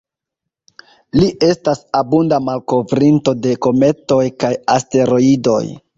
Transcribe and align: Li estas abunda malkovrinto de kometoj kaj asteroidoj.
Li 1.19 1.27
estas 1.47 1.83
abunda 1.99 2.39
malkovrinto 2.45 3.35
de 3.45 3.53
kometoj 3.67 4.21
kaj 4.45 4.53
asteroidoj. 4.79 5.65